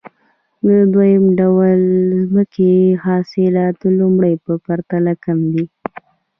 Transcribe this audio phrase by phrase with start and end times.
[0.67, 1.79] د دویم ډول
[2.29, 5.65] ځمکې حاصلات د لومړۍ په پرتله کم دي